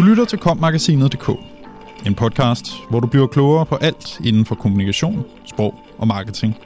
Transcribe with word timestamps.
Du 0.00 0.04
lytter 0.04 0.24
til 0.24 0.38
kommagasinet.dk, 0.38 1.28
en 2.06 2.14
podcast, 2.14 2.66
hvor 2.90 3.00
du 3.00 3.06
bliver 3.06 3.26
klogere 3.26 3.66
på 3.66 3.76
alt 3.76 4.20
inden 4.24 4.46
for 4.46 4.54
kommunikation, 4.54 5.24
sprog 5.46 5.74
og 5.98 6.06
marketing. 6.06 6.56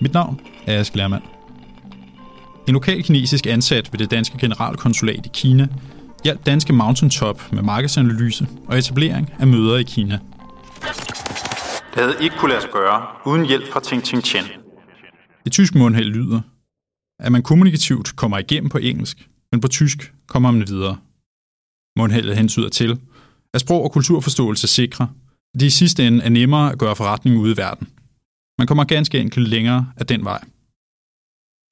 Mit 0.00 0.12
navn 0.12 0.40
er 0.66 0.80
Ask 0.80 0.94
Lermand. 0.94 1.22
En 2.68 2.74
lokal 2.74 3.02
kinesisk 3.02 3.46
ansat 3.46 3.92
ved 3.92 3.98
det 3.98 4.10
danske 4.10 4.38
generalkonsulat 4.38 5.26
i 5.26 5.30
Kina 5.34 5.68
hjalp 6.24 6.46
danske 6.46 6.72
Mountaintop 6.72 7.52
med 7.52 7.62
markedsanalyse 7.62 8.48
og 8.66 8.78
etablering 8.78 9.30
af 9.38 9.46
møder 9.46 9.76
i 9.76 9.82
Kina. 9.82 10.18
Det 11.94 12.02
havde 12.02 12.16
ikke 12.20 12.36
kunne 12.38 12.50
lade 12.50 12.60
sig 12.60 12.70
gøre 12.70 13.02
uden 13.26 13.46
hjælp 13.46 13.72
fra 13.72 13.80
Ting 13.80 14.04
Ting 14.04 14.22
Chen. 14.22 14.44
Et 15.46 15.52
tysk 15.52 15.74
mundhæld 15.74 16.08
lyder, 16.08 16.40
at 17.18 17.32
man 17.32 17.42
kommunikativt 17.42 18.16
kommer 18.16 18.38
igennem 18.38 18.70
på 18.70 18.78
engelsk, 18.78 19.28
men 19.52 19.60
på 19.60 19.68
tysk 19.68 20.12
kommer 20.28 20.50
man 20.50 20.68
videre. 20.68 20.96
Mundheldet 21.96 22.36
hensyder 22.36 22.68
til, 22.68 23.00
at 23.54 23.60
sprog 23.60 23.84
og 23.84 23.92
kulturforståelse 23.92 24.66
sikrer, 24.66 25.06
at 25.54 25.60
det 25.60 25.66
i 25.66 25.70
sidste 25.70 26.06
ende 26.06 26.24
er 26.24 26.28
nemmere 26.28 26.72
at 26.72 26.78
gøre 26.78 26.96
forretning 26.96 27.38
ude 27.38 27.52
i 27.52 27.56
verden. 27.56 27.88
Man 28.58 28.66
kommer 28.66 28.84
ganske 28.84 29.18
enkelt 29.18 29.48
længere 29.48 29.92
af 29.96 30.06
den 30.06 30.24
vej. 30.24 30.44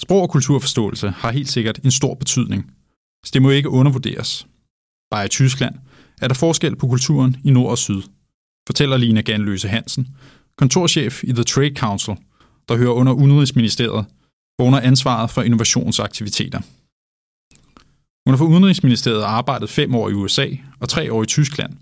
Sprog 0.01 0.23
og 0.23 0.31
kulturforståelse 0.31 1.11
har 1.11 1.33
helt 1.33 1.49
sikkert 1.49 1.79
en 1.85 1.91
stor 1.91 2.15
betydning, 2.15 2.75
så 3.25 3.31
det 3.35 3.43
må 3.43 3.51
ikke 3.51 3.69
undervurderes. 3.69 4.47
Bare 5.11 5.25
i 5.25 5.29
Tyskland 5.29 5.75
er 6.23 6.29
der 6.29 6.35
forskel 6.35 6.77
på 6.77 6.89
kulturen 6.89 7.37
i 7.45 7.51
nord 7.51 7.71
og 7.71 7.79
syd, 7.79 8.03
fortæller 8.67 8.97
Lina 8.97 9.21
Ganløse 9.21 9.69
Hansen, 9.69 10.17
kontorchef 10.59 11.25
i 11.25 11.33
The 11.33 11.45
Trade 11.45 11.75
Council, 11.75 12.15
der 12.69 12.77
hører 12.77 12.93
under 12.93 13.13
Udenrigsministeriet, 13.13 14.07
hvor 14.57 14.67
under 14.67 14.81
ansvaret 14.81 15.31
for 15.31 15.43
innovationsaktiviteter. 15.43 16.61
Hun 18.29 18.33
har 18.33 18.39
for 18.39 18.45
Udenrigsministeriet 18.45 19.23
arbejdet 19.23 19.71
fem 19.71 19.95
år 19.95 20.09
i 20.09 20.13
USA 20.13 20.47
og 20.81 20.89
tre 20.89 21.13
år 21.13 21.23
i 21.23 21.27
Tyskland, 21.27 21.73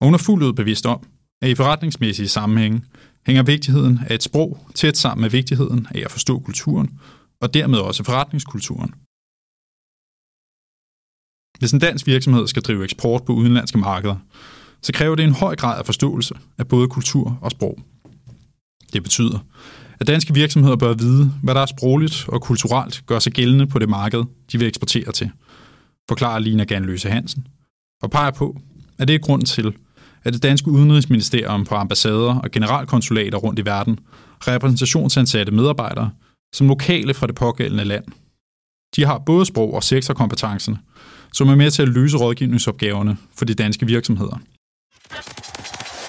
og 0.00 0.06
hun 0.06 0.14
er 0.14 0.18
fuldt 0.18 0.44
ud 0.44 0.52
bevidst 0.52 0.86
om, 0.86 1.06
at 1.42 1.50
i 1.50 1.54
forretningsmæssige 1.54 2.28
sammenhænge 2.28 2.82
hænger 3.26 3.42
vigtigheden 3.42 4.00
af 4.08 4.14
et 4.14 4.22
sprog 4.22 4.66
tæt 4.74 4.96
sammen 4.96 5.22
med 5.22 5.30
vigtigheden 5.30 5.86
af 5.94 6.02
at 6.04 6.10
forstå 6.10 6.38
kulturen, 6.38 6.98
og 7.40 7.54
dermed 7.54 7.78
også 7.78 8.04
forretningskulturen. 8.04 8.94
Hvis 11.58 11.72
en 11.72 11.78
dansk 11.78 12.06
virksomhed 12.06 12.46
skal 12.46 12.62
drive 12.62 12.84
eksport 12.84 13.24
på 13.24 13.32
udenlandske 13.32 13.78
markeder, 13.78 14.16
så 14.82 14.92
kræver 14.92 15.14
det 15.14 15.24
en 15.24 15.34
høj 15.34 15.56
grad 15.56 15.78
af 15.78 15.86
forståelse 15.86 16.34
af 16.58 16.68
både 16.68 16.88
kultur 16.88 17.38
og 17.42 17.50
sprog. 17.50 17.78
Det 18.92 19.02
betyder, 19.02 19.38
at 20.00 20.06
danske 20.06 20.34
virksomheder 20.34 20.76
bør 20.76 20.94
vide, 20.94 21.32
hvad 21.42 21.54
der 21.54 21.60
er 21.60 21.66
sprogligt 21.66 22.24
og 22.28 22.42
kulturelt 22.42 23.02
gør 23.06 23.18
sig 23.18 23.32
gældende 23.32 23.66
på 23.66 23.78
det 23.78 23.88
marked, 23.88 24.24
de 24.52 24.58
vil 24.58 24.68
eksportere 24.68 25.12
til, 25.12 25.30
forklarer 26.08 26.38
Lina 26.38 26.64
Ganløse 26.64 27.10
Hansen, 27.10 27.46
og 28.02 28.10
peger 28.10 28.30
på, 28.30 28.60
at 28.98 29.08
det 29.08 29.14
er 29.14 29.18
grund 29.18 29.42
til, 29.42 29.76
at 30.24 30.32
det 30.32 30.42
danske 30.42 30.70
udenrigsministerium 30.70 31.64
på 31.64 31.74
ambassader 31.74 32.40
og 32.40 32.50
generalkonsulater 32.50 33.38
rundt 33.38 33.58
i 33.58 33.64
verden 33.64 33.98
repræsentationsansatte 34.40 35.52
medarbejdere 35.52 36.10
som 36.54 36.68
lokale 36.68 37.14
fra 37.14 37.26
det 37.26 37.34
pågældende 37.34 37.84
land. 37.84 38.04
De 38.96 39.04
har 39.04 39.18
både 39.18 39.46
sprog- 39.46 39.74
og 39.74 39.82
sektorkompetencerne, 39.82 40.78
som 41.32 41.48
er 41.48 41.54
med 41.54 41.70
til 41.70 41.82
at 41.82 41.88
løse 41.88 42.16
rådgivningsopgaverne 42.16 43.16
for 43.36 43.44
de 43.44 43.54
danske 43.54 43.86
virksomheder. 43.86 44.38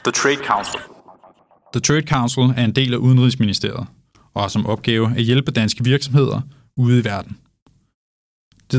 The 0.03 0.11
Trade 0.11 0.45
Council 0.45 0.79
The 1.73 1.81
Trade 1.81 2.07
Council 2.07 2.43
er 2.43 2.65
en 2.65 2.71
del 2.71 2.93
af 2.93 2.97
Udenrigsministeriet 2.97 3.87
og 4.33 4.41
har 4.41 4.47
som 4.47 4.65
opgave 4.65 5.13
at 5.17 5.23
hjælpe 5.23 5.51
danske 5.51 5.83
virksomheder 5.83 6.41
ude 6.77 6.99
i 6.99 7.03
verden. 7.03 7.37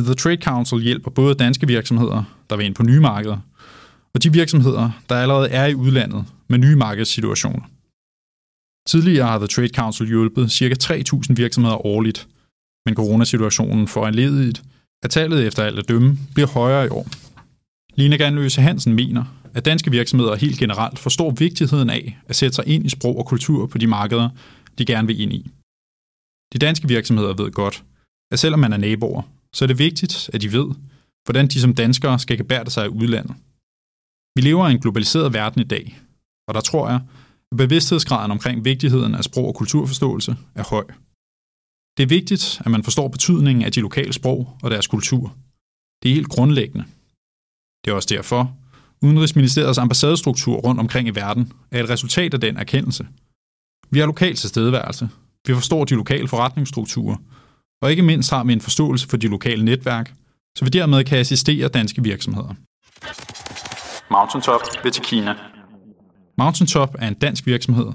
The 0.03 0.15
Trade 0.15 0.43
Council 0.43 0.83
hjælper 0.83 1.11
både 1.11 1.35
danske 1.35 1.67
virksomheder, 1.67 2.25
der 2.51 2.57
vil 2.57 2.67
ind 2.67 2.75
på 2.75 2.83
nye 2.83 3.01
markeder, 3.01 3.39
og 4.15 4.23
de 4.23 4.33
virksomheder, 4.33 4.91
der 5.09 5.15
allerede 5.15 5.49
er 5.49 5.67
i 5.67 5.75
udlandet 5.75 6.25
med 6.49 6.59
nye 6.59 6.77
markedssituationer. 6.77 7.63
Tidligere 8.89 9.27
har 9.27 9.39
The 9.39 9.47
Trade 9.47 9.69
Council 9.69 10.07
hjulpet 10.07 10.51
ca. 10.51 10.75
3.000 10.83 11.35
virksomheder 11.35 11.87
årligt, 11.87 12.29
men 12.87 12.95
coronasituationen 12.95 13.89
får 13.89 14.07
anledigt, 14.07 14.63
at 15.03 15.11
tallet 15.11 15.47
efter 15.47 15.63
alt 15.63 15.79
at 15.79 15.89
dømme 15.89 16.19
bliver 16.35 16.49
højere 16.49 16.87
i 16.87 16.89
år. 16.89 17.07
Line 17.95 18.19
Ganløse 18.19 18.61
Hansen 18.61 18.95
mener, 18.95 19.25
at 19.55 19.65
danske 19.65 19.91
virksomheder 19.91 20.35
helt 20.35 20.59
generelt 20.59 20.99
forstår 20.99 21.31
vigtigheden 21.31 21.91
af 21.91 22.19
at 22.27 22.37
sætte 22.37 22.55
sig 22.55 22.67
ind 22.67 22.87
i 22.87 22.89
sprog 22.89 23.19
og 23.19 23.27
kultur 23.27 23.67
på 23.67 23.79
de 23.79 23.87
markeder, 23.87 24.29
de 24.79 24.85
gerne 24.85 25.07
vil 25.07 25.21
ind 25.21 25.33
i. 25.33 25.51
De 26.53 26.59
danske 26.59 26.89
virksomheder 26.89 27.35
ved 27.35 27.51
godt, 27.51 27.85
at 28.33 28.39
selvom 28.39 28.61
man 28.61 28.73
er 28.73 28.77
naboer, 28.77 29.23
så 29.53 29.65
er 29.65 29.67
det 29.67 29.79
vigtigt, 29.79 30.31
at 30.33 30.41
de 30.43 30.53
ved, 30.53 30.67
hvordan 31.25 31.49
de 31.49 31.61
som 31.61 31.75
danskere 31.75 32.19
skal 32.19 32.37
gebærde 32.37 32.71
sig 32.71 32.87
i 32.87 32.89
udlandet. 32.89 33.35
Vi 34.37 34.41
lever 34.41 34.69
i 34.69 34.73
en 34.73 34.81
globaliseret 34.81 35.33
verden 35.33 35.61
i 35.61 35.65
dag, 35.65 36.01
og 36.49 36.55
der 36.55 36.61
tror 36.61 36.89
jeg, 36.89 37.01
at 37.53 37.57
bevidsthedsgraden 37.57 38.31
omkring 38.31 38.65
vigtigheden 38.65 39.15
af 39.15 39.25
sprog 39.25 39.47
og 39.49 39.55
kulturforståelse 39.55 40.37
er 40.55 40.65
høj. 40.65 40.85
Det 41.97 42.03
er 42.03 42.07
vigtigt, 42.19 42.61
at 42.65 42.71
man 42.71 42.85
forstår 42.85 43.09
betydningen 43.09 43.65
af 43.65 43.73
de 43.73 43.81
lokale 43.81 44.13
sprog 44.13 44.59
og 44.63 44.71
deres 44.71 44.87
kultur. 44.87 45.37
Det 46.03 46.11
er 46.11 46.15
helt 46.15 46.29
grundlæggende. 46.29 46.85
Det 47.85 47.91
er 47.91 47.95
også 47.95 48.15
derfor, 48.15 48.57
Udenrigsministeriets 49.03 49.79
ambassadestruktur 49.79 50.57
rundt 50.57 50.81
omkring 50.81 51.09
i 51.09 51.11
verden 51.11 51.53
er 51.71 51.83
et 51.83 51.91
resultat 51.91 52.35
af 52.35 52.41
den 52.41 52.57
erkendelse. 52.57 53.07
Vi 53.91 53.99
har 53.99 54.07
lokal 54.07 54.35
tilstedeværelse, 54.35 55.09
vi 55.47 55.55
forstår 55.55 55.85
de 55.85 55.95
lokale 55.95 56.29
forretningsstrukturer, 56.29 57.17
og 57.83 57.91
ikke 57.91 58.03
mindst 58.03 58.31
har 58.31 58.45
vi 58.45 58.53
en 58.53 58.61
forståelse 58.61 59.09
for 59.09 59.17
de 59.17 59.29
lokale 59.29 59.65
netværk, 59.65 60.15
så 60.59 60.65
vi 60.65 60.69
dermed 60.69 61.05
kan 61.05 61.19
assistere 61.19 61.69
danske 61.69 62.03
virksomheder. 62.03 62.55
Mountaintop 64.11 64.61
vil 64.83 64.93
til 64.93 65.05
Kina. 65.05 65.35
Mountaintop 66.39 66.97
er 66.99 67.09
en 67.09 67.15
dansk 67.15 67.47
virksomhed, 67.47 67.93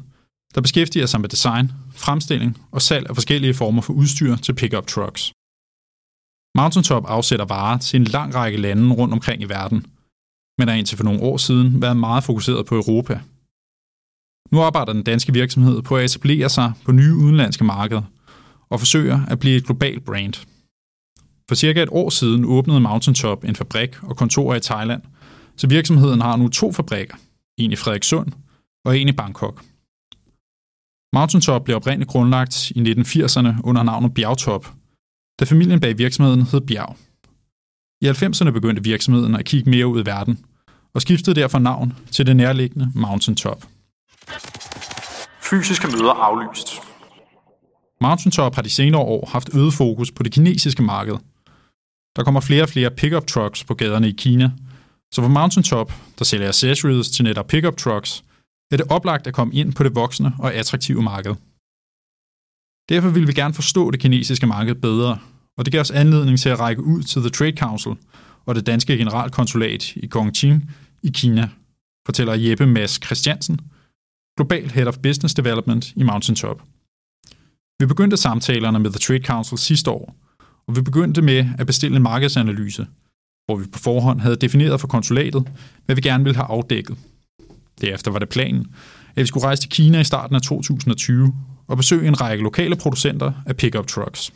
der 0.55 0.61
beskæftiger 0.61 1.05
sig 1.05 1.21
med 1.21 1.29
design, 1.29 1.71
fremstilling 1.93 2.57
og 2.71 2.81
salg 2.81 3.09
af 3.09 3.15
forskellige 3.15 3.53
former 3.53 3.81
for 3.81 3.93
udstyr 3.93 4.35
til 4.35 4.53
pickup 4.53 4.87
trucks. 4.87 5.33
Mountaintop 6.57 7.05
afsætter 7.07 7.45
varer 7.45 7.77
til 7.77 7.99
en 7.99 8.03
lang 8.03 8.35
række 8.35 8.57
lande 8.57 8.95
rundt 8.95 9.13
omkring 9.13 9.41
i 9.41 9.45
verden, 9.45 9.85
men 10.57 10.67
har 10.67 10.75
indtil 10.75 10.97
for 10.97 11.03
nogle 11.03 11.21
år 11.21 11.37
siden 11.37 11.81
været 11.81 11.97
meget 11.97 12.23
fokuseret 12.23 12.65
på 12.65 12.75
Europa. 12.75 13.19
Nu 14.51 14.61
arbejder 14.61 14.93
den 14.93 15.03
danske 15.03 15.33
virksomhed 15.33 15.81
på 15.81 15.97
at 15.97 16.05
etablere 16.05 16.49
sig 16.49 16.73
på 16.85 16.91
nye 16.91 17.13
udenlandske 17.13 17.63
markeder 17.63 18.01
og 18.71 18.79
forsøger 18.79 19.25
at 19.25 19.39
blive 19.39 19.57
et 19.57 19.65
globalt 19.65 20.05
brand. 20.05 20.33
For 21.49 21.55
cirka 21.55 21.83
et 21.83 21.89
år 21.91 22.09
siden 22.09 22.45
åbnede 22.45 22.79
Mountaintop 22.79 23.43
en 23.43 23.55
fabrik 23.55 24.03
og 24.03 24.17
kontorer 24.17 24.55
i 24.55 24.59
Thailand, 24.59 25.01
så 25.57 25.67
virksomheden 25.67 26.21
har 26.21 26.35
nu 26.35 26.47
to 26.47 26.71
fabrikker, 26.71 27.15
en 27.57 27.71
i 27.71 27.75
Frederikssund 27.75 28.31
og 28.85 28.97
en 28.97 29.09
i 29.09 29.11
Bangkok. 29.11 29.63
Mountaintop 31.13 31.63
blev 31.63 31.75
oprindeligt 31.75 32.11
grundlagt 32.11 32.71
i 32.71 32.79
1980'erne 32.79 33.61
under 33.63 33.83
navnet 33.83 34.13
Bjergtop, 34.13 34.73
da 35.39 35.45
familien 35.45 35.79
bag 35.79 35.97
virksomheden 35.97 36.41
hed 36.41 36.61
Bjerg. 36.61 36.97
I 38.01 38.09
90'erne 38.09 38.51
begyndte 38.51 38.83
virksomheden 38.83 39.35
at 39.35 39.45
kigge 39.45 39.69
mere 39.69 39.87
ud 39.87 40.01
i 40.01 40.05
verden, 40.05 40.45
og 40.93 41.01
skiftede 41.01 41.39
derfor 41.41 41.59
navn 41.59 41.93
til 42.11 42.25
det 42.25 42.35
nærliggende 42.35 42.91
Mountaintop. 42.95 43.63
Fysiske 45.41 45.87
møder 45.87 46.13
aflyst. 46.13 46.70
Mountaintop 48.01 48.55
har 48.55 48.61
de 48.61 48.69
senere 48.69 49.01
år 49.01 49.29
haft 49.31 49.49
øget 49.55 49.73
fokus 49.73 50.11
på 50.11 50.23
det 50.23 50.31
kinesiske 50.31 50.83
marked. 50.83 51.17
Der 52.15 52.23
kommer 52.23 52.41
flere 52.41 52.63
og 52.63 52.69
flere 52.69 52.91
pickup 52.91 53.27
trucks 53.27 53.63
på 53.63 53.73
gaderne 53.73 54.09
i 54.09 54.15
Kina, 54.17 54.51
så 55.13 55.21
for 55.21 55.27
Mountaintop, 55.27 55.93
der 56.19 56.25
sælger 56.25 56.47
accessories 56.47 57.09
til 57.09 57.23
netop 57.23 57.47
pickup 57.47 57.77
trucks, 57.77 58.23
er 58.71 58.77
det 58.77 58.85
oplagt 58.89 59.27
at 59.27 59.33
komme 59.33 59.53
ind 59.53 59.73
på 59.73 59.83
det 59.83 59.95
voksende 59.95 60.31
og 60.39 60.53
attraktive 60.53 61.01
marked. 61.01 61.35
Derfor 62.89 63.09
vil 63.09 63.27
vi 63.27 63.33
gerne 63.33 63.53
forstå 63.53 63.91
det 63.91 63.99
kinesiske 63.99 64.47
marked 64.47 64.75
bedre, 64.75 65.17
og 65.57 65.65
det 65.65 65.71
giver 65.71 65.81
os 65.81 65.91
anledning 65.91 66.39
til 66.39 66.49
at 66.49 66.59
række 66.59 66.83
ud 66.83 67.03
til 67.03 67.21
The 67.21 67.29
Trade 67.29 67.57
Council 67.57 67.91
og 68.45 68.55
det 68.55 68.65
danske 68.65 68.97
generalkonsulat 68.97 69.95
i 69.95 70.07
Gongqing 70.07 70.71
i 71.03 71.11
Kina, 71.13 71.49
fortæller 72.05 72.33
Jeppe 72.33 72.65
Mads 72.65 73.05
Christiansen, 73.05 73.59
Global 74.37 74.71
Head 74.71 74.87
of 74.87 74.97
Business 74.97 75.33
Development 75.33 75.93
i 75.95 76.03
Mountaintop. 76.03 76.61
Vi 77.81 77.85
begyndte 77.85 78.17
samtalerne 78.17 78.79
med 78.79 78.89
The 78.91 78.99
Trade 78.99 79.23
Council 79.23 79.57
sidste 79.57 79.91
år, 79.91 80.15
og 80.67 80.75
vi 80.75 80.81
begyndte 80.81 81.21
med 81.21 81.49
at 81.59 81.67
bestille 81.67 81.97
en 81.97 82.03
markedsanalyse, 82.03 82.87
hvor 83.45 83.55
vi 83.55 83.65
på 83.73 83.79
forhånd 83.79 84.19
havde 84.19 84.35
defineret 84.35 84.81
for 84.81 84.87
konsulatet, 84.87 85.47
hvad 85.85 85.95
vi 85.95 86.01
gerne 86.01 86.23
ville 86.23 86.35
have 86.35 86.45
afdækket. 86.45 86.97
Derefter 87.81 88.11
var 88.11 88.19
det 88.19 88.29
planen, 88.29 88.75
at 89.15 89.21
vi 89.21 89.25
skulle 89.25 89.45
rejse 89.45 89.61
til 89.61 89.69
Kina 89.69 89.99
i 89.99 90.03
starten 90.03 90.35
af 90.35 90.41
2020 90.41 91.35
og 91.67 91.77
besøge 91.77 92.07
en 92.07 92.21
række 92.21 92.43
lokale 92.43 92.75
producenter 92.75 93.33
af 93.45 93.57
pickup 93.57 93.87
trucks. 93.87 94.33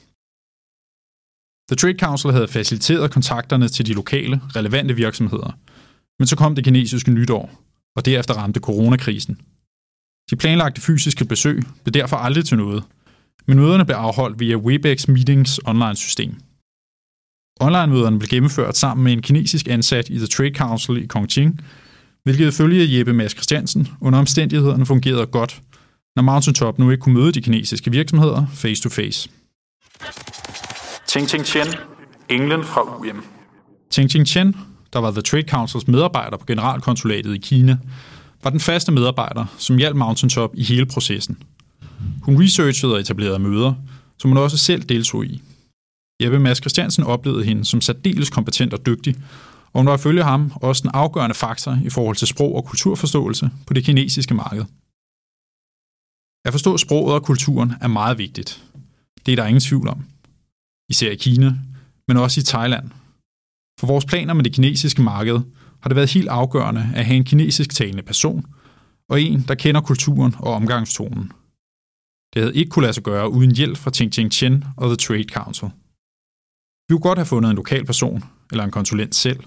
The 1.69 1.75
Trade 1.75 1.99
Council 1.99 2.31
havde 2.31 2.47
faciliteret 2.47 3.11
kontakterne 3.11 3.67
til 3.67 3.85
de 3.85 3.93
lokale, 3.93 4.41
relevante 4.55 4.95
virksomheder. 4.95 5.57
Men 6.19 6.27
så 6.27 6.35
kom 6.35 6.55
det 6.55 6.63
kinesiske 6.63 7.11
nytår, 7.11 7.51
og 7.95 8.05
derefter 8.05 8.33
ramte 8.33 8.59
coronakrisen. 8.59 9.41
De 10.29 10.35
planlagte 10.35 10.81
fysiske 10.81 11.25
besøg 11.25 11.63
blev 11.83 11.93
derfor 11.93 12.17
aldrig 12.17 12.45
til 12.45 12.57
noget, 12.57 12.83
men 13.45 13.59
møderne 13.59 13.85
blev 13.85 13.95
afholdt 13.97 14.39
via 14.39 14.55
Webex 14.55 15.07
Meetings 15.07 15.59
online-system. 15.65 16.35
Online-møderne 17.59 18.19
blev 18.19 18.27
gennemført 18.27 18.77
sammen 18.77 19.03
med 19.03 19.13
en 19.13 19.21
kinesisk 19.21 19.67
ansat 19.67 20.09
i 20.09 20.17
The 20.17 20.27
Trade 20.27 20.55
Council 20.55 20.97
i 20.97 21.07
Chongqing, 21.07 21.59
hvilket 22.23 22.47
ifølge 22.47 22.97
Jeppe 22.97 23.13
Mads 23.13 23.31
Christiansen 23.31 23.87
under 24.01 24.19
omstændighederne 24.19 24.85
fungerede 24.85 25.25
godt, 25.25 25.61
når 26.15 26.23
Mountaintop 26.23 26.79
nu 26.79 26.91
ikke 26.91 27.01
kunne 27.01 27.15
møde 27.15 27.31
de 27.31 27.41
kinesiske 27.41 27.91
virksomheder 27.91 28.45
face-to-face. 28.53 29.29
Ting 31.07 31.27
Ting 31.27 31.45
Chen, 31.45 31.67
England 32.29 32.63
fra 32.63 32.97
UM. 32.99 33.23
Ting 33.91 34.09
Ting 34.09 34.27
Chen, 34.27 34.55
der 34.93 34.99
var 34.99 35.11
The 35.11 35.21
Trade 35.21 35.47
Councils 35.47 35.87
medarbejder 35.87 36.37
på 36.37 36.45
generalkonsulatet 36.45 37.35
i 37.35 37.37
Kina, 37.37 37.77
var 38.43 38.49
den 38.49 38.59
faste 38.59 38.91
medarbejder, 38.91 39.45
som 39.57 39.77
hjalp 39.77 39.95
Mountaintop 39.95 40.51
i 40.53 40.63
hele 40.63 40.85
processen. 40.85 41.37
Hun 42.23 42.43
researchede 42.43 42.93
og 42.93 42.99
etablerede 42.99 43.39
møder, 43.39 43.73
som 44.17 44.29
hun 44.29 44.37
også 44.37 44.57
selv 44.57 44.83
deltog 44.83 45.25
i. 45.25 45.41
Jeppe 46.23 46.39
Mads 46.39 46.57
Christiansen 46.57 47.03
oplevede 47.03 47.45
hende 47.45 47.65
som 47.65 47.81
særdeles 47.81 48.29
kompetent 48.29 48.73
og 48.73 48.85
dygtig, 48.85 49.15
og 49.73 49.79
hun 49.79 49.87
var 49.87 49.95
ifølge 49.95 50.23
ham 50.23 50.51
også 50.55 50.83
en 50.85 50.91
afgørende 50.93 51.35
faktor 51.35 51.79
i 51.83 51.89
forhold 51.89 52.15
til 52.15 52.27
sprog 52.27 52.55
og 52.55 52.65
kulturforståelse 52.65 53.49
på 53.67 53.73
det 53.73 53.83
kinesiske 53.83 54.33
marked. 54.33 54.65
At 56.45 56.53
forstå 56.53 56.77
sproget 56.77 57.15
og 57.15 57.23
kulturen 57.23 57.73
er 57.81 57.87
meget 57.87 58.17
vigtigt. 58.17 58.63
Det 59.25 59.31
er 59.31 59.35
der 59.35 59.45
ingen 59.45 59.61
tvivl 59.61 59.87
om. 59.87 60.05
Især 60.89 61.11
i 61.11 61.15
Kina, 61.15 61.53
men 62.07 62.17
også 62.17 62.39
i 62.39 62.43
Thailand. 62.43 62.89
For 63.79 63.87
vores 63.87 64.05
planer 64.05 64.33
med 64.33 64.43
det 64.43 64.53
kinesiske 64.53 65.01
marked 65.01 65.39
har 65.79 65.89
det 65.89 65.95
været 65.95 66.13
helt 66.13 66.27
afgørende 66.27 66.91
at 66.95 67.05
have 67.05 67.17
en 67.17 67.23
kinesisk 67.23 67.69
talende 67.69 68.03
person, 68.03 68.45
og 69.09 69.21
en, 69.21 69.45
der 69.47 69.55
kender 69.55 69.81
kulturen 69.81 70.35
og 70.39 70.53
omgangstonen. 70.53 71.31
Det 72.35 72.43
havde 72.43 72.55
ikke 72.55 72.69
kunne 72.69 72.83
lade 72.83 72.93
sig 72.93 73.03
gøre 73.03 73.29
uden 73.29 73.55
hjælp 73.55 73.77
fra 73.77 73.91
Ting 73.91 74.13
Ting 74.13 74.31
Chen 74.31 74.63
og 74.77 74.87
The 74.87 74.95
Trade 74.95 75.23
Council. 75.23 75.69
Vi 76.87 76.91
kunne 76.91 77.07
godt 77.09 77.17
have 77.17 77.25
fundet 77.25 77.49
en 77.49 77.55
lokal 77.55 77.85
person 77.85 78.23
eller 78.51 78.63
en 78.63 78.71
konsulent 78.71 79.15
selv, 79.15 79.39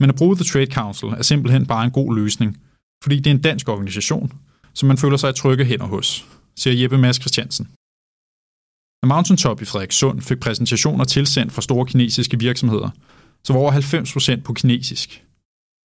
men 0.00 0.10
at 0.10 0.16
bruge 0.16 0.36
The 0.36 0.44
Trade 0.44 0.72
Council 0.72 1.08
er 1.08 1.22
simpelthen 1.22 1.66
bare 1.66 1.84
en 1.84 1.90
god 1.90 2.14
løsning, 2.14 2.60
fordi 3.02 3.16
det 3.16 3.26
er 3.26 3.34
en 3.34 3.42
dansk 3.42 3.68
organisation, 3.68 4.32
som 4.74 4.86
man 4.86 4.98
føler 4.98 5.16
sig 5.16 5.34
trygge 5.34 5.64
hænder 5.64 5.86
hos, 5.86 6.26
siger 6.56 6.74
Jeppe 6.74 6.98
Mads 6.98 7.16
Christiansen. 7.16 7.68
Når 9.02 9.08
Mountaintop 9.14 9.62
i 9.62 9.64
Frederikssund 9.64 10.20
fik 10.20 10.40
præsentationer 10.40 11.04
tilsendt 11.04 11.52
fra 11.52 11.62
store 11.62 11.86
kinesiske 11.86 12.38
virksomheder, 12.38 12.90
så 13.44 13.52
var 13.52 13.60
over 13.60 13.72
90% 14.36 14.42
på 14.42 14.52
kinesisk. 14.52 15.24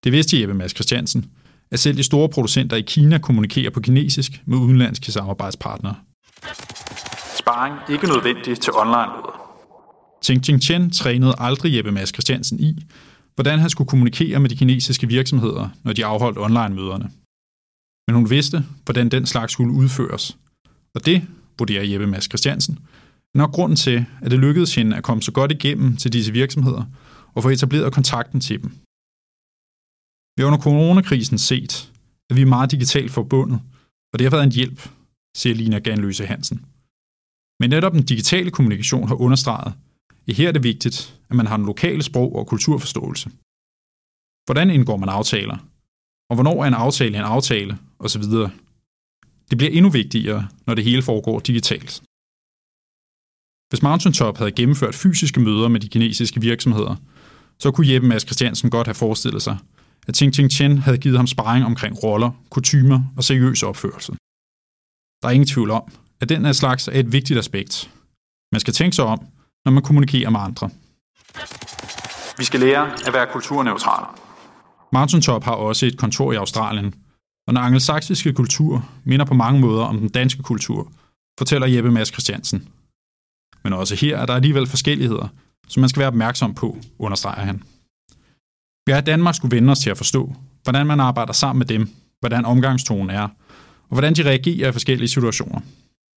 Det 0.03 0.11
vidste 0.11 0.41
Jeppe 0.41 0.53
Mads 0.53 0.71
Christiansen, 0.71 1.31
at 1.71 1.79
selv 1.79 1.97
de 1.97 2.03
store 2.03 2.29
producenter 2.29 2.77
i 2.77 2.81
Kina 2.81 3.17
kommunikerer 3.17 3.69
på 3.69 3.79
kinesisk 3.79 4.41
med 4.45 4.57
udenlandske 4.57 5.11
samarbejdspartnere. 5.11 5.95
Sparring 7.37 7.75
ikke 7.89 8.07
nødvendig 8.07 8.59
til 8.59 8.73
online-møder. 8.73 9.35
Ting 10.21 10.43
Ting 10.43 10.61
Chen 10.61 10.91
trænede 10.91 11.33
aldrig 11.37 11.77
Jeppe 11.77 11.91
Mads 11.91 12.09
Christiansen 12.09 12.59
i, 12.59 12.85
hvordan 13.35 13.59
han 13.59 13.69
skulle 13.69 13.87
kommunikere 13.87 14.39
med 14.39 14.49
de 14.49 14.55
kinesiske 14.55 15.07
virksomheder, 15.07 15.69
når 15.83 15.93
de 15.93 16.05
afholdt 16.05 16.37
online-møderne. 16.37 17.11
Men 18.07 18.15
hun 18.15 18.29
vidste, 18.29 18.65
hvordan 18.85 19.09
den 19.09 19.25
slags 19.25 19.53
skulle 19.53 19.73
udføres. 19.73 20.37
Og 20.95 21.05
det, 21.05 21.27
vurderer 21.59 21.83
Jeppe 21.83 22.07
Mads 22.07 22.25
Christiansen, 22.25 22.79
er 23.33 23.37
nok 23.37 23.51
grunden 23.51 23.75
til, 23.75 24.05
at 24.21 24.31
det 24.31 24.39
lykkedes 24.39 24.75
hende 24.75 24.97
at 24.97 25.03
komme 25.03 25.23
så 25.23 25.31
godt 25.31 25.51
igennem 25.51 25.97
til 25.97 26.13
disse 26.13 26.31
virksomheder 26.31 26.83
og 27.33 27.43
få 27.43 27.49
etableret 27.49 27.93
kontakten 27.93 28.39
til 28.41 28.61
dem. 28.61 28.71
Vi 30.35 30.41
har 30.41 30.47
under 30.47 30.59
coronakrisen 30.59 31.37
set, 31.37 31.91
at 32.29 32.35
vi 32.35 32.41
er 32.41 32.45
meget 32.45 32.71
digitalt 32.71 33.11
forbundet, 33.11 33.59
og 34.13 34.19
det 34.19 34.25
har 34.25 34.31
været 34.31 34.43
en 34.43 34.51
hjælp, 34.51 34.89
siger 35.37 35.55
Lina 35.55 35.79
Ganløse 35.79 36.25
Hansen. 36.25 36.65
Men 37.59 37.69
netop 37.69 37.93
den 37.93 38.05
digitale 38.05 38.51
kommunikation 38.51 39.07
har 39.07 39.15
understreget, 39.15 39.73
at 40.27 40.35
her 40.35 40.47
er 40.47 40.51
det 40.51 40.63
vigtigt, 40.63 41.19
at 41.29 41.35
man 41.35 41.47
har 41.47 41.55
en 41.55 41.65
lokale 41.65 42.03
sprog 42.03 42.35
og 42.35 42.47
kulturforståelse. 42.47 43.29
Hvordan 44.45 44.69
indgår 44.69 44.97
man 44.97 45.09
aftaler? 45.09 45.57
Og 46.29 46.35
hvornår 46.35 46.63
er 46.63 46.67
en 46.67 46.73
aftale 46.73 47.17
en 47.17 47.23
aftale? 47.23 47.77
Og 47.99 48.09
så 48.09 48.19
videre. 48.19 48.51
Det 49.49 49.57
bliver 49.57 49.71
endnu 49.71 49.89
vigtigere, 49.89 50.47
når 50.67 50.73
det 50.75 50.83
hele 50.83 51.01
foregår 51.01 51.39
digitalt. 51.39 52.01
Hvis 53.69 53.81
Mountaintop 53.81 54.37
havde 54.37 54.51
gennemført 54.51 54.95
fysiske 54.95 55.39
møder 55.39 55.67
med 55.67 55.79
de 55.79 55.89
kinesiske 55.89 56.41
virksomheder, 56.41 56.95
så 57.59 57.71
kunne 57.71 57.93
Jeppe 57.93 58.07
Mads 58.07 58.23
Christiansen 58.23 58.69
godt 58.69 58.87
have 58.87 58.95
forestillet 58.95 59.41
sig, 59.41 59.57
at 60.07 60.13
Ting 60.13 60.33
Ting 60.33 60.51
Chen 60.51 60.77
havde 60.77 60.97
givet 60.97 61.17
ham 61.17 61.27
sparring 61.27 61.65
omkring 61.65 62.03
roller, 62.03 62.31
kutymer 62.49 63.13
og 63.17 63.23
seriøs 63.23 63.63
opførsel. 63.63 64.15
Der 65.21 65.27
er 65.27 65.31
ingen 65.31 65.47
tvivl 65.47 65.71
om, 65.71 65.91
at 66.21 66.29
den 66.29 66.45
her 66.45 66.51
slags 66.51 66.87
er 66.87 66.99
et 66.99 67.11
vigtigt 67.11 67.39
aspekt. 67.39 67.91
Man 68.51 68.59
skal 68.59 68.73
tænke 68.73 68.95
sig 68.95 69.05
om, 69.05 69.25
når 69.65 69.71
man 69.71 69.83
kommunikerer 69.83 70.29
med 70.29 70.39
andre. 70.39 70.69
Vi 72.37 72.43
skal 72.43 72.59
lære 72.59 73.07
at 73.07 73.13
være 73.13 73.27
kulturneutrale. 73.31 74.05
Mountaintop 74.91 75.43
har 75.43 75.51
også 75.51 75.85
et 75.85 75.97
kontor 75.97 76.31
i 76.33 76.35
Australien, 76.35 76.93
og 77.47 77.53
den 77.53 77.57
angelsaksiske 77.57 78.33
kultur 78.33 78.89
minder 79.03 79.25
på 79.25 79.33
mange 79.33 79.59
måder 79.59 79.83
om 79.83 79.99
den 79.99 80.09
danske 80.09 80.43
kultur, 80.43 80.91
fortæller 81.39 81.67
Jeppe 81.67 81.91
Mads 81.91 82.07
Christiansen. 82.07 82.67
Men 83.63 83.73
også 83.73 83.95
her 83.95 84.17
er 84.17 84.25
der 84.25 84.35
alligevel 84.35 84.67
forskelligheder, 84.67 85.27
som 85.67 85.81
man 85.81 85.89
skal 85.89 85.99
være 85.99 86.07
opmærksom 86.07 86.53
på, 86.53 86.77
understreger 86.99 87.45
han. 87.45 87.63
Vi 88.85 88.91
har 88.91 89.01
i 89.01 89.05
Danmark 89.05 89.35
skulle 89.35 89.55
vende 89.55 89.71
os 89.71 89.79
til 89.79 89.89
at 89.89 89.97
forstå, 89.97 90.35
hvordan 90.63 90.87
man 90.87 90.99
arbejder 90.99 91.33
sammen 91.33 91.59
med 91.59 91.65
dem, 91.65 91.89
hvordan 92.19 92.45
omgangstonen 92.45 93.09
er, 93.09 93.27
og 93.89 93.93
hvordan 93.95 94.13
de 94.15 94.23
reagerer 94.23 94.69
i 94.69 94.71
forskellige 94.71 95.07
situationer. 95.07 95.59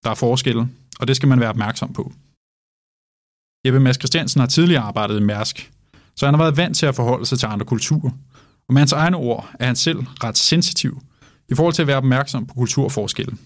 Der 0.05 0.11
er 0.11 0.15
forskelle, 0.15 0.69
og 1.01 1.09
det 1.09 1.17
skal 1.17 1.29
man 1.29 1.41
være 1.41 1.49
opmærksom 1.49 1.93
på. 1.93 2.13
Jeppe 3.67 3.81
Mads 3.81 3.97
Christiansen 3.97 4.41
har 4.41 4.47
tidligere 4.47 4.83
arbejdet 4.83 5.21
i 5.21 5.23
Mærsk, 5.23 5.73
så 6.17 6.27
han 6.27 6.35
har 6.35 6.43
været 6.43 6.57
vant 6.57 6.77
til 6.77 6.87
at 6.87 6.95
forholde 6.95 7.27
sig 7.27 7.39
til 7.39 7.47
andre 7.47 7.67
kulturer. 7.67 8.11
Og 8.69 8.75
med 8.75 8.81
hans 8.81 8.93
egne 8.93 9.17
ord 9.17 9.51
er 9.61 9.67
han 9.67 9.77
selv 9.77 9.99
ret 9.99 10.39
sensitiv 10.39 11.03
i 11.49 11.55
forhold 11.55 11.75
til 11.75 11.83
at 11.83 11.89
være 11.89 11.97
opmærksom 11.97 12.47
på 12.47 12.55
kulturforskelle. 12.55 13.37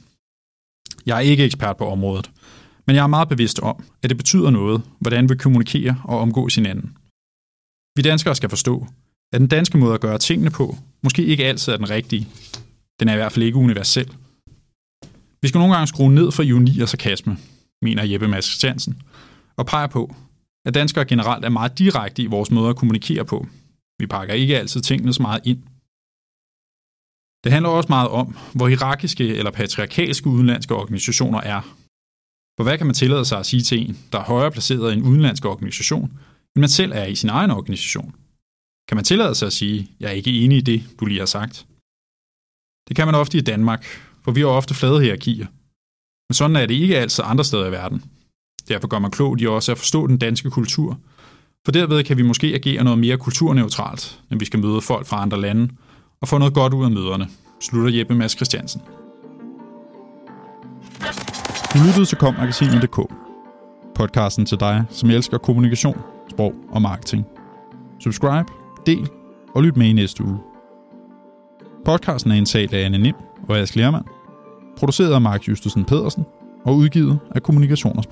Jeg 1.06 1.16
er 1.16 1.20
ikke 1.20 1.44
ekspert 1.44 1.76
på 1.76 1.86
området, 1.86 2.30
men 2.86 2.96
jeg 2.96 3.02
er 3.02 3.06
meget 3.06 3.28
bevidst 3.28 3.58
om, 3.58 3.84
at 4.02 4.10
det 4.10 4.16
betyder 4.16 4.50
noget, 4.50 4.82
hvordan 4.98 5.28
vi 5.28 5.36
kommunikerer 5.36 5.94
og 6.04 6.18
omgås 6.18 6.54
hinanden. 6.54 6.96
Vi 7.96 8.02
danskere 8.02 8.34
skal 8.34 8.48
forstå, 8.48 8.86
at 9.32 9.40
den 9.40 9.48
danske 9.48 9.78
måde 9.78 9.94
at 9.94 10.00
gøre 10.00 10.18
tingene 10.18 10.50
på 10.50 10.76
måske 11.02 11.24
ikke 11.24 11.44
altid 11.44 11.72
er 11.72 11.76
den 11.76 11.90
rigtige. 11.90 12.28
Den 13.00 13.08
er 13.08 13.12
i 13.12 13.16
hvert 13.16 13.32
fald 13.32 13.44
ikke 13.44 13.58
universel. 13.58 14.16
Vi 15.42 15.48
skal 15.48 15.58
nogle 15.58 15.74
gange 15.74 15.86
skrue 15.86 16.14
ned 16.14 16.32
for 16.32 16.42
ironi 16.42 16.80
og 16.80 16.88
sarkasme, 16.88 17.38
mener 17.82 18.04
Jeppe 18.04 18.28
Mads 18.28 18.44
Christiansen, 18.44 19.02
og 19.56 19.66
peger 19.66 19.86
på, 19.86 20.14
at 20.66 20.74
danskere 20.74 21.04
generelt 21.04 21.44
er 21.44 21.48
meget 21.48 21.78
direkte 21.78 22.22
i 22.22 22.26
vores 22.26 22.50
måde 22.50 22.70
at 22.70 22.76
kommunikere 22.76 23.24
på. 23.24 23.46
Vi 23.98 24.06
pakker 24.06 24.34
ikke 24.34 24.58
altid 24.58 24.80
tingene 24.80 25.12
så 25.14 25.22
meget 25.22 25.46
ind. 25.46 25.62
Det 27.44 27.52
handler 27.52 27.70
også 27.70 27.88
meget 27.88 28.08
om, 28.08 28.36
hvor 28.54 28.68
hierarkiske 28.68 29.36
eller 29.36 29.50
patriarkalske 29.50 30.26
udenlandske 30.26 30.74
organisationer 30.74 31.40
er. 31.40 31.60
For 32.56 32.62
hvad 32.62 32.78
kan 32.78 32.86
man 32.86 32.94
tillade 32.94 33.24
sig 33.24 33.38
at 33.38 33.46
sige 33.46 33.62
til 33.62 33.88
en, 33.88 33.98
der 34.12 34.18
er 34.18 34.24
højere 34.24 34.50
placeret 34.50 34.92
i 34.92 34.96
en 34.96 35.02
udenlandsk 35.02 35.44
organisation, 35.44 36.04
end 36.56 36.60
man 36.60 36.68
selv 36.68 36.92
er 36.92 37.04
i 37.04 37.14
sin 37.14 37.30
egen 37.30 37.50
organisation? 37.50 38.14
Kan 38.88 38.96
man 38.96 39.04
tillade 39.04 39.34
sig 39.34 39.46
at 39.46 39.52
sige, 39.52 39.90
jeg 40.00 40.06
er 40.08 40.12
ikke 40.12 40.40
enig 40.40 40.58
i 40.58 40.60
det, 40.60 40.84
du 41.00 41.04
lige 41.06 41.18
har 41.18 41.26
sagt? 41.26 41.66
Det 42.88 42.96
kan 42.96 43.06
man 43.06 43.14
ofte 43.14 43.38
i 43.38 43.40
Danmark, 43.40 43.86
for 44.24 44.32
vi 44.32 44.40
har 44.40 44.48
ofte 44.48 44.74
flade 44.74 45.00
hierarkier. 45.00 45.46
Men 46.28 46.34
sådan 46.34 46.56
er 46.56 46.66
det 46.66 46.74
ikke 46.74 46.98
altid 46.98 47.24
andre 47.26 47.44
steder 47.44 47.66
i 47.66 47.72
verden. 47.72 48.02
Derfor 48.68 48.88
gør 48.88 48.98
man 48.98 49.10
klogt 49.10 49.40
i 49.40 49.46
også 49.46 49.72
at 49.72 49.78
forstå 49.78 50.06
den 50.06 50.18
danske 50.18 50.50
kultur, 50.50 50.98
for 51.64 51.72
derved 51.72 52.04
kan 52.04 52.16
vi 52.16 52.22
måske 52.22 52.46
agere 52.46 52.84
noget 52.84 52.98
mere 52.98 53.16
kulturneutralt, 53.16 54.20
når 54.30 54.38
vi 54.38 54.44
skal 54.44 54.60
møde 54.60 54.80
folk 54.80 55.06
fra 55.06 55.22
andre 55.22 55.40
lande, 55.40 55.68
og 56.20 56.28
få 56.28 56.38
noget 56.38 56.54
godt 56.54 56.74
ud 56.74 56.84
af 56.84 56.90
møderne, 56.90 57.28
slutter 57.60 57.98
Jeppe 57.98 58.14
Mads 58.14 58.32
Christiansen. 58.32 58.80
Du 61.74 61.78
lyttede 61.86 62.04
til 62.06 62.18
kommagasinet.dk, 62.18 63.12
podcasten 63.94 64.46
til 64.46 64.60
dig, 64.60 64.84
som 64.90 65.10
elsker 65.10 65.38
kommunikation, 65.38 66.00
sprog 66.30 66.54
og 66.70 66.82
marketing. 66.82 67.24
Subscribe, 68.00 68.52
del 68.86 69.08
og 69.54 69.62
lyt 69.62 69.76
med 69.76 69.86
i 69.86 69.92
næste 69.92 70.24
uge. 70.24 70.38
Podcasten 71.86 72.30
er 72.30 72.34
indtalt 72.34 72.74
af 72.74 72.84
Anne 72.84 72.98
Nim 72.98 73.14
og 73.48 73.58
Ask 73.58 73.76
Lermand, 73.76 74.04
produceret 74.78 75.14
af 75.14 75.20
Mark 75.20 75.48
Justesen 75.48 75.84
Pedersen 75.84 76.24
og 76.64 76.76
udgivet 76.76 77.18
af 77.34 77.42
Kommunikation 77.42 77.96
og 77.96 78.04